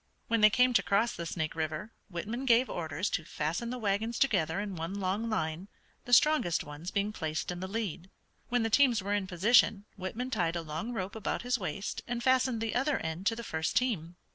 [0.29, 4.17] When they came to cross the Snake River Whitman gave orders to fasten the wagons
[4.17, 5.67] together in one long line,
[6.05, 8.09] the strongest ones being placed in the lead.
[8.49, 12.23] When the teams were in position Whitman tied a long rope about his waist and
[12.23, 14.15] fastened the other end to the first team.